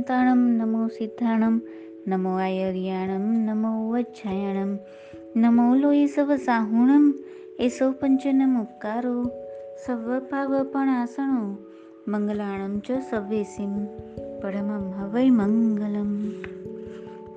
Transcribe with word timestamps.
દંતાણમ 0.00 0.42
નમો 0.58 0.88
સિદ્ધાણમ 0.88 1.56
નમો 2.06 2.30
આયર્યાણમ 2.36 3.24
નમો 3.46 3.70
વચ્છાયણમ 3.90 4.78
નમો 5.36 5.64
લોહી 5.74 6.06
સવ 6.06 6.36
સાહુણમ 6.36 7.04
એસો 7.58 7.92
પંચનમ 7.92 8.54
ઉપકારો 8.62 9.14
સર્વભાવપણાસણો 9.86 11.42
મંગલાણમ 12.06 12.78
ચ 12.78 13.00
સવેસીમ 13.10 13.74
પરમમ 14.40 14.86
હવૈ 14.92 15.30
મંગલમ 15.30 16.12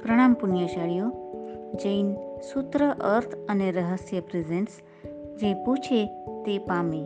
પ્રણામ 0.01 0.33
પુણ્યશાળીઓ 0.33 1.09
જૈન 1.83 2.15
સૂત્ર 2.53 2.85
અર્થ 2.87 3.35
અને 3.49 3.71
રહસ્ય 3.71 4.19
પ્રેઝેન્ટ્સ 4.19 4.79
જે 5.41 5.53
પૂછે 5.65 6.05
તે 6.45 6.59
પામે 6.59 7.03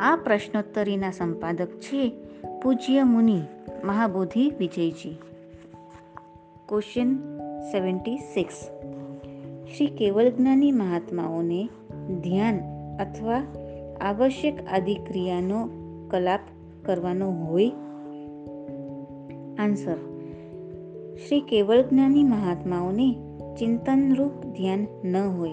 આ 0.00 0.16
પ્રશ્નોત્તરીના 0.16 1.10
સંપાદક 1.10 1.68
છે 1.68 2.29
પૂજ્ય 2.62 3.02
Muni 3.02 3.42
Mahabodhi 3.84 4.52
Vijayji. 4.58 5.18
Question 6.68 7.14
seventy 7.72 8.16
six 8.16 8.54
Shri 9.76 9.86
કેવલ 9.86 10.30
જ્ઞાની 10.30 10.72
મહાત્માઓને 10.72 11.68
ધ્યાન 12.22 12.60
અથવા 13.00 13.42
આવશ્યક 14.00 14.66
આદિક્રિયાનો 14.72 15.68
કલાપ 16.10 16.40
કરવાનો 16.84 17.30
હોય? 17.30 17.70
આન્સર 19.58 19.96
શ્રી 21.28 21.40
કેવળ 21.40 21.82
જ્ઞાની 21.82 22.24
મહાત્માઓને 22.24 23.16
ચિંતનરૂપ 23.58 24.46
ધ્યાન 24.46 24.86
ન 25.04 25.16
હોય 25.16 25.52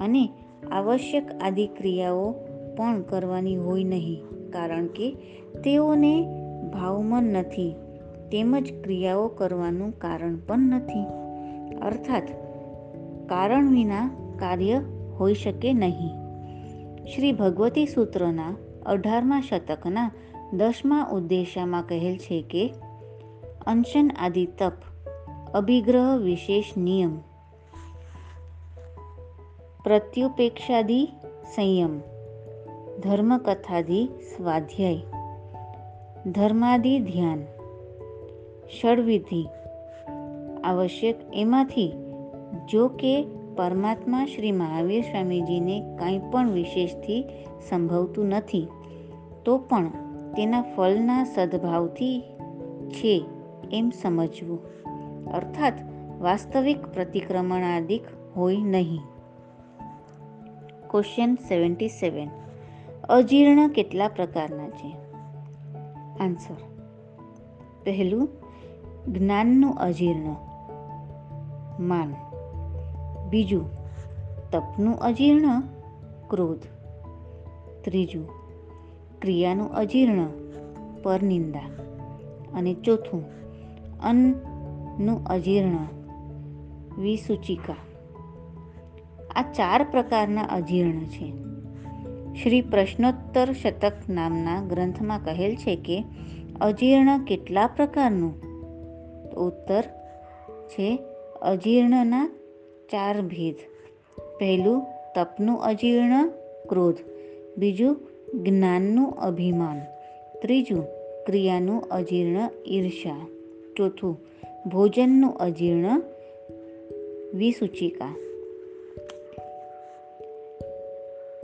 અને 0.00 0.28
આવશ્યક 0.72 1.42
આદિ 1.42 1.66
ક્રિયાઓ 1.66 2.34
પણ 2.76 3.02
કરવાની 3.02 3.56
હોય 3.56 3.84
નહીં, 3.84 4.22
કારણ 4.50 4.86
કે 4.86 5.16
તેઓને 5.64 6.41
ભાવમાં 6.70 7.22
નથી. 7.22 7.74
તેમજ 8.32 8.72
ક્રિયાઓ 8.84 9.28
કરવાનું 9.28 9.98
કારણ 9.98 10.36
પણ 10.36 10.58
નથી. 10.58 11.04
અર્થાત, 11.76 12.22
કારણ 13.28 13.70
વિના 13.70 14.10
કાર્ય 14.38 14.78
હોઈ 15.20 15.34
શકે 15.34 15.72
નહીં. 15.72 16.10
શ્રી 17.06 17.32
ભગવતી 17.32 17.86
સૂત્રના 17.86 18.56
અઢારમા 18.86 19.40
શતકના 19.40 20.12
દસમા 20.52 21.08
ઉદ્દેશામાં 21.12 21.82
કહેલ 21.82 22.16
છે 22.16 22.42
કે, 22.42 22.74
અંશન 23.66 24.10
આદિ 24.18 24.46
તપ, 24.46 24.72
અભિગ્રહ 25.54 26.16
વિશેષ 26.16 26.76
નિયમ, 26.76 27.18
પ્રત્યુપેક્ષાદિ 29.84 31.08
સંયમ, 31.54 32.00
ધર્મકથાદિ 33.00 34.08
સ્વાધ્યાય 34.36 35.21
ધર્માદિ 36.26 36.98
ધ્યાન. 36.98 37.42
ષડવિધિ. 38.80 39.48
આવશ્યક 40.64 41.16
એમાંથી 41.34 41.92
જો 42.68 42.88
કે 42.88 43.26
પરમાત્મા 43.56 44.26
શ્રી 44.26 44.52
મહાવીર 44.52 45.02
સ્વામીજીને 45.02 45.96
કંઈ 45.98 46.18
પણ 46.18 46.50
વિશેષથી 46.50 47.24
સંભવતું 47.68 48.26
નથી, 48.26 48.68
તો 49.44 49.58
પણ 49.58 49.88
તેના 50.36 50.62
ફળના 50.62 51.24
સદભાવથી 51.24 52.22
છે 52.90 53.24
એમ 53.72 53.90
સમજવું. 53.90 54.60
અર્થાત 55.32 55.74
વાસ્તવિક 56.20 56.86
પ્રતિક્રમણાદિક 56.86 58.02
હોય 58.36 58.56
નહીં. 58.56 59.00
Question 60.90 61.34
seventy 61.34 61.88
seven. 61.88 62.28
અજીર્ણ 63.08 63.68
કેટલા 63.68 64.08
પ્રકારના 64.08 64.68
છે? 64.68 65.01
આન્સર 66.20 66.56
પહેલું, 67.84 68.28
જ્ઞાનનું 69.12 69.74
અજીર્ણ. 69.74 70.36
માન. 71.80 72.14
બીજું, 73.30 73.70
તપનું 74.50 74.96
અજીર્ણ, 74.96 75.60
ક્રોધ. 76.30 76.58
ત્રીજું, 77.84 78.28
ક્રિયાનું 79.20 79.72
અજીર્ણ, 79.72 80.26
પરનિંદા. 81.02 81.70
અને 82.54 82.74
ચોથું, 82.74 83.24
અન્નનું 84.00 85.24
અજીર્ણ, 85.24 85.76
વિસૂચિકા. 86.98 87.74
આ 89.36 89.42
ચાર 89.42 89.86
પ્રકારના 89.90 90.42
અજીર્ણ 90.42 90.98
છે. 90.98 91.51
શ્રી 92.34 92.60
પ્રશ્નોત્તર 92.60 93.52
શતક 93.52 93.92
નામના 94.08 94.66
ગ્રંથમાં 94.68 95.18
કહેલ 95.24 95.54
છે 95.54 95.76
કે, 95.76 96.04
અજીર્ણ 96.60 97.24
કેટલા 97.24 97.66
પ્રકારનું? 97.66 98.42
ઉત્તર 99.34 99.82
છે, 100.68 100.98
અજીર્ણના 101.42 102.26
ચાર 102.90 103.20
ભેદ. 103.20 103.54
પહેલું, 104.38 104.86
તપનું 105.14 105.62
અજીર્ણ, 105.62 106.28
ક્રોધ. 106.68 106.96
બીજું, 107.58 107.96
જ્ઞાનનું 108.34 109.12
અભિમાન. 109.12 109.80
ત્રીજું, 110.42 110.84
ક્રિયાનું 111.26 111.82
અજીર્ણ 111.82 112.50
ઈર્ષા 112.66 113.26
ચોથું, 113.76 114.20
ભોજનનું 114.68 115.34
અજીર્ણ, 115.34 116.02
વિસૂચિકા. 117.34 118.31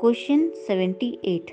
ક્વેશ્ચન 0.00 0.50
સેવન્ટી 0.66 1.18
એટ 1.24 1.50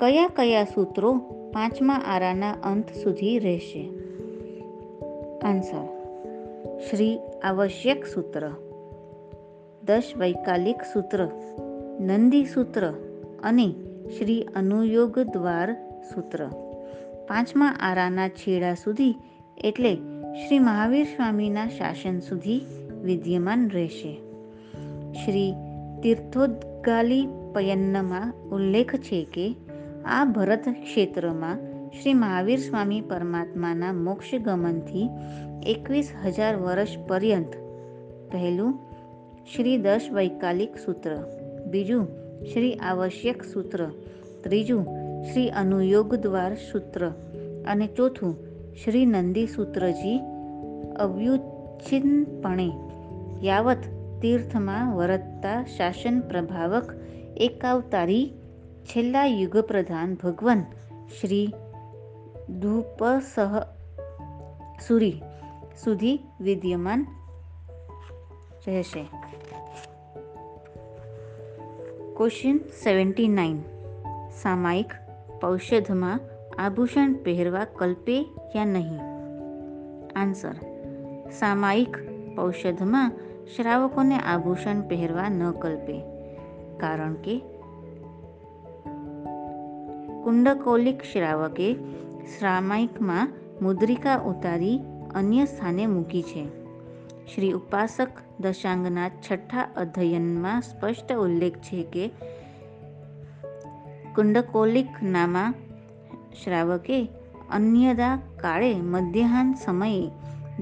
કયા 0.00 0.28
કયા 0.36 0.64
સૂત્રો 0.64 1.12
પાંચમા 1.52 1.94
આરાના 1.94 2.50
અંત 2.52 2.92
સુધી 2.92 3.38
રહેશે? 3.38 3.90
આન્સર 5.42 5.84
શ્રી 6.90 7.18
આવશ્યક 7.44 8.06
સૂત્ર. 8.06 8.50
દશ 9.84 10.12
વૈકાલિક 10.16 10.76
સૂત્ર, 10.92 11.28
નંદી 12.00 12.44
સૂત્ર 12.44 12.94
અને 13.42 13.74
શ્રી 14.18 14.42
અનુયોગ 14.42 15.18
દ્વાર 15.18 15.72
સૂત્ર. 16.14 16.46
પાંચમા 17.28 17.66
આરાના 17.66 18.28
છેડા 18.28 18.74
સુધી 18.74 19.14
એટલે 19.64 19.94
શ્રી 20.34 20.58
મહાવીર 20.58 21.04
સ્વામીના 21.04 21.68
શાસન 21.68 22.18
સુધી 22.20 22.60
વિદ્યમાન 23.02 23.70
રહેશે. 23.70 24.20
શ્રી 25.12 25.54
તીર્થોદ્ગાલી 26.02 27.28
પયન્નમાં 27.54 28.34
ઉલ્લેખ 28.52 28.94
છે 28.96 29.24
કે, 29.24 29.54
આ 30.04 30.24
ભરત 30.24 30.68
ક્ષેત્રમાં 30.68 31.58
શ્રી 31.90 32.14
મહાવીર 32.14 32.58
સ્વામી 32.58 33.00
પરમાત્માના 33.00 33.92
મોક્ષ 33.92 34.34
ગમનથી 34.34 35.08
એકવીસ 35.66 36.12
હજાર 36.24 36.56
વર્ષ 36.56 36.96
પર્યંત 37.08 37.52
પહેલું 38.32 38.78
શ્રી 39.54 39.78
દશ 39.78 40.08
વૈકાલિક 40.12 40.78
સૂત્ર, 40.78 41.12
બીજું 41.70 42.08
શ્રી 42.52 42.74
આવશ્યક 42.74 43.44
સૂત્ર, 43.44 43.86
ત્રીજું 44.44 44.84
શ્રી 45.32 45.48
અનુયોગ 45.48 46.14
દ્વાર 46.14 46.54
સૂત્ર 46.54 47.08
અને 47.66 47.86
ચોથું 47.86 48.36
શ્રી 48.84 49.06
નંદી 49.06 49.46
સૂત્રજી 49.46 50.18
અવ્યુચ્છિન્નપણે 50.98 52.72
યાવત 53.42 53.99
તીર્થમાં 54.22 54.96
વરતતા 54.96 55.64
શાસન 55.64 56.20
પ્રભાવક 56.20 56.94
એકાવતારી 57.36 58.34
છેલ્લા 58.84 59.24
યુગ 59.24 59.56
પ્રધાન 59.56 60.14
ભગવાન 60.14 60.64
શ્રી 61.20 61.54
ધૂપસહ 62.60 63.40
સુરી 64.88 65.22
સુધી 65.84 66.20
વિદ્યમાન 66.40 67.06
રહેશે. 68.66 69.02
ક્વેશ્ચન 72.16 72.58
સેવન્ટી 72.84 73.28
નાઇન 73.28 73.62
સામાયિક 74.42 74.92
પૌષધમાં 75.40 76.20
આભૂષણ 76.58 77.12
પહેરવા 77.12 77.64
કલ્પે 77.64 78.20
યા 78.56 78.64
નહીં? 78.64 79.00
આન્સર 80.16 80.54
સામાયિક 81.30 81.96
ઔષધમાં 82.38 83.12
શ્રાવકોને 83.56 84.18
આભૂષણ 84.18 84.80
પહેરવા 84.80 85.28
ન 85.28 85.50
કલ્પે, 85.50 86.00
કારણ 86.76 87.14
કે 87.14 87.38
કુંડકૌલિક 90.24 91.02
શ્રાવકે 91.02 91.74
શ્રામાયિકમાં 92.38 93.32
મુદ્રિકા 93.62 94.16
ઉતારી 94.16 94.80
અન્ય 95.14 95.44
સ્થાને 95.44 95.86
મૂકી 95.86 96.22
છે. 96.22 96.48
શ્રી 97.34 97.52
ઉપાસક 97.52 98.08
દશાંગના 98.40 99.08
છઠ્ઠા 99.08 99.68
અધ્યયનમાં 99.76 100.60
સ્પષ્ટ 100.60 101.12
ઉલ્લેખ 101.12 101.58
છે 101.58 101.82
કે 101.82 102.08
કુંડકોલિક 104.14 104.88
નામા 105.02 105.54
શ્રાવકે 106.44 107.08
અન્યદા 107.52 108.18
કાળે 108.36 108.74
મધ્યાહન 108.74 109.54
સમયે 109.54 110.10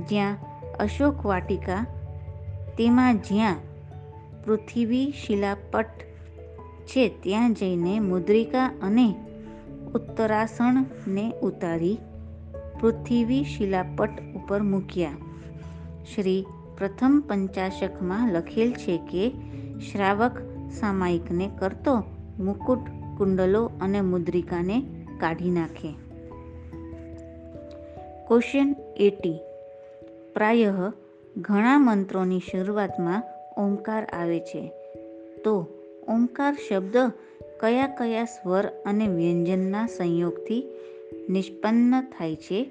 જ્યાં 0.08 0.36
અશોક 0.80 1.26
વાટિકા 1.26 1.86
તેમાં 2.78 3.18
જ્યાં 3.18 3.56
પૃથ્વી 4.44 5.12
શિલાપટ 5.26 5.86
છે, 6.86 7.08
ત્યાં 7.08 7.54
જઈને 7.54 8.00
મુદ્રિકા 8.00 8.66
અને 8.82 9.14
ઉત્તરાસણને 9.94 11.32
ઉતારી 11.42 11.98
પૃથ્વી 12.80 13.44
શિલાપટ 13.44 14.10
ઉપર 14.36 14.62
મૂક્યા. 14.62 15.10
શ્રી 16.14 16.46
પ્રથમ 16.78 17.22
પંચાશકમાં 17.28 18.32
લખેલ 18.32 18.72
છે 18.72 18.98
કે, 18.98 19.30
શ્રાવક 19.92 20.38
સામાયિકને 20.70 21.50
કરતો 21.58 22.04
મુકુટ 22.38 22.78
કુંડલો 23.18 23.70
અને 23.80 24.00
મુદ્રિકાને 24.00 24.84
કાઢી 25.20 25.50
નાખે. 25.50 25.92
ક્વેશ્ચન 28.28 28.76
એટી 28.96 29.38
પ્રાયઃ 30.34 30.90
ઘણા 31.36 31.78
મંત્રોની 31.78 32.40
શરૂઆતમાં 32.40 33.22
ઓમકાર 33.56 34.04
આવે 34.04 34.40
છે. 34.40 34.72
તો 35.44 35.66
ઓમકાર 36.08 36.56
શબ્દ 36.68 36.96
કયા 37.60 37.86
કયા 37.86 38.24
સ્વર 38.24 38.66
અને 38.86 39.06
વ્યંજનના 39.06 39.86
સંયોગથી 39.86 40.66
નિષ્પન્ન 41.28 42.00
થાય 42.00 42.36
છે 42.36 42.70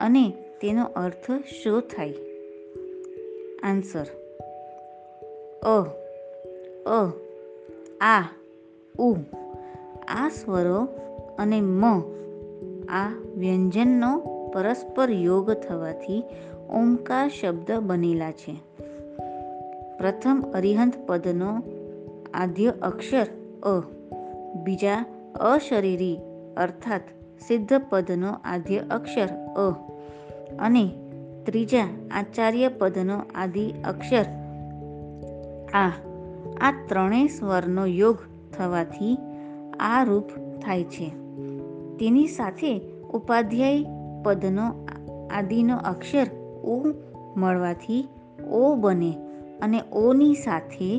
અને 0.00 0.30
તેનો 0.30 0.84
અર્થ 0.84 1.30
શું 1.30 1.80
થાય? 1.80 2.14
આન્સર. 3.62 4.06
અ 5.62 5.84
અ, 6.86 7.10
આ, 8.00 8.22
ઉ, 8.98 9.14
આ 10.08 10.28
સ્વરો 10.28 10.88
અને 11.38 11.60
મ, 11.60 11.84
આ 12.88 13.12
વ્યંજનનો 13.36 14.18
પરસ્પર 14.54 15.10
યોગ 15.10 15.52
થવાથી 15.52 16.24
ઓમકાર 16.72 17.28
શબ્દ 17.28 17.72
બનેલા 17.72 18.30
છે. 18.30 18.54
પ્રથમ 19.98 20.44
અરિહંત 20.54 20.94
પદનો 21.06 21.62
આદ્ય 22.34 22.72
અક્ષર 22.82 23.26
અ, 23.62 23.80
બીજા 24.64 25.04
અશરીરી 25.40 26.18
અર્થાત 26.56 27.00
સિદ્ધ 27.48 27.80
પદનો 27.90 28.36
આદ્ય 28.44 28.78
અક્ષર 28.78 29.28
અ 29.56 29.72
અને 30.58 30.90
ત્રીજા 31.46 31.84
આચાર્ય 32.10 32.68
પદનો 32.68 33.22
આદિ 33.34 33.74
અક્ષર 33.84 34.24
આ. 35.74 35.88
આ 36.60 36.72
ત્રણેય 36.88 37.26
સ્વરનો 37.26 37.86
યોગ 37.86 38.18
થવાથી 38.58 39.18
આ 39.80 40.02
રૂપ 40.02 40.28
થાય 40.62 40.84
છે. 40.84 41.08
તેની 41.96 42.26
સાથે 42.26 42.80
ઉપાધ્યાય 43.12 43.86
પદનો 44.22 44.86
આદિનો 45.32 45.76
અક્ષર 45.76 46.26
ઓ 46.64 46.84
મળવાથી 47.36 48.08
ઓ 48.50 48.74
બને 48.74 49.16
અને 49.62 49.82
ઓની 49.92 50.34
સાથે 50.34 50.98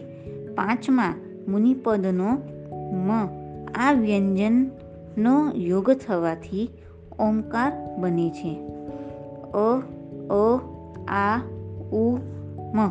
પાંચમા 0.55 1.15
મુનિપદનો 1.47 2.37
મ, 2.93 3.11
આ 3.75 3.91
વ્યંજનનો 3.91 5.51
યોગ 5.55 5.91
થવાથી 5.91 6.69
ઓમકાર 7.19 7.97
બને 7.99 8.29
છે. 8.29 8.59
અ 9.51 9.81
અ, 10.29 10.57
આ, 11.07 11.41
ઉ, 11.91 12.17
મ, 12.73 12.89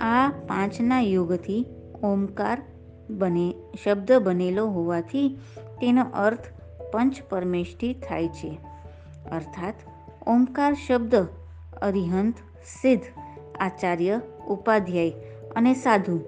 આ 0.00 0.28
પાંચના 0.28 1.00
યોગથી 1.00 1.66
ઓમકાર 2.02 2.62
બને, 3.10 3.54
શબ્દ 3.84 4.12
બનેલો 4.12 4.66
હોવાથી 4.66 5.38
તેનો 5.80 6.04
અર્થ 6.14 6.46
પંચ 6.92 7.22
પરમેષ્ઠી 7.30 7.94
થાય 7.94 8.28
છે. 8.28 8.58
અર્થાત, 9.32 9.74
ઓમકાર 10.26 10.74
શબ્દ 10.74 11.14
અરિહંત, 11.82 12.34
સિદ્ધ, 12.82 13.02
આચાર્ય, 13.60 14.20
ઉપાધ્યાય 14.48 15.10
અને 15.56 15.74
સાધુ. 15.74 16.20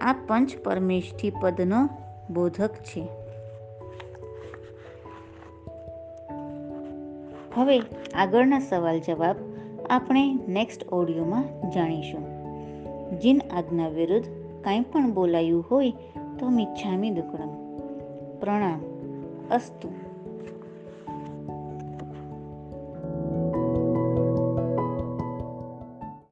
આ 0.00 0.12
પંચ 0.26 0.56
પરમેષ્ઠી 0.64 1.32
પદનો 1.40 1.88
બોધક 2.32 2.74
છે. 2.74 3.08
હવે 7.54 7.82
આગળના 8.14 8.58
સવાલ 8.58 9.00
જવાબ 9.00 9.36
આપણે 9.90 10.38
નેક્સ્ટ 10.48 10.88
ઓડિયોમાં 10.88 11.70
જાણીશું. 11.70 12.36
જીન 13.18 13.40
આજ્ઞા 13.52 13.88
વિરુદ્ધ 13.88 14.26
કાંઈ 14.64 14.80
પણ 14.80 15.12
બોલાયું 15.12 15.64
હોય 15.70 15.90
તો 16.38 16.48
મિચ્છામી 16.48 17.10
દુકડમ. 17.10 17.48
પ્રણામ. 18.40 18.80
અસ્તુ. 19.50 20.05